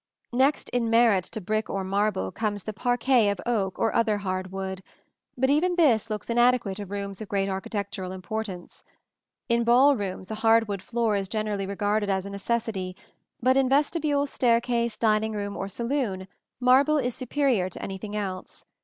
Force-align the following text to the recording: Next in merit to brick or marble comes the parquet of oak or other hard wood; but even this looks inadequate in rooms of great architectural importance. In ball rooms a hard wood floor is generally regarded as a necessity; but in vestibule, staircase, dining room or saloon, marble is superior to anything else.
Next 0.33 0.67
in 0.69 0.89
merit 0.89 1.25
to 1.25 1.39
brick 1.39 1.69
or 1.69 1.83
marble 1.83 2.31
comes 2.31 2.63
the 2.63 2.73
parquet 2.73 3.29
of 3.29 3.39
oak 3.45 3.77
or 3.77 3.93
other 3.93 4.17
hard 4.17 4.51
wood; 4.51 4.81
but 5.37 5.51
even 5.51 5.75
this 5.75 6.09
looks 6.09 6.27
inadequate 6.27 6.79
in 6.79 6.87
rooms 6.87 7.21
of 7.21 7.27
great 7.29 7.47
architectural 7.47 8.11
importance. 8.11 8.83
In 9.47 9.63
ball 9.63 9.95
rooms 9.95 10.31
a 10.31 10.35
hard 10.41 10.67
wood 10.67 10.81
floor 10.81 11.15
is 11.15 11.29
generally 11.29 11.67
regarded 11.67 12.09
as 12.09 12.25
a 12.25 12.31
necessity; 12.31 12.95
but 13.43 13.55
in 13.57 13.69
vestibule, 13.69 14.25
staircase, 14.25 14.97
dining 14.97 15.33
room 15.33 15.55
or 15.55 15.69
saloon, 15.69 16.27
marble 16.59 16.97
is 16.97 17.13
superior 17.13 17.69
to 17.69 17.79
anything 17.83 18.15
else. 18.15 18.65